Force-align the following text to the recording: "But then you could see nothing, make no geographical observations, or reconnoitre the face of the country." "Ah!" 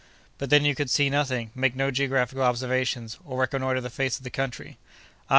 "But 0.39 0.49
then 0.49 0.65
you 0.65 0.73
could 0.73 0.89
see 0.89 1.11
nothing, 1.11 1.51
make 1.53 1.75
no 1.75 1.91
geographical 1.91 2.41
observations, 2.43 3.19
or 3.23 3.41
reconnoitre 3.41 3.81
the 3.81 3.91
face 3.91 4.17
of 4.17 4.23
the 4.23 4.31
country." 4.31 4.79
"Ah!" 5.29 5.29